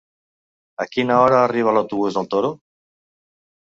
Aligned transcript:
A 0.85 0.87
quina 0.95 1.19
hora 1.27 1.43
arriba 1.43 1.77
l'autobús 1.79 2.19
del 2.21 2.31
Toro? 2.37 2.55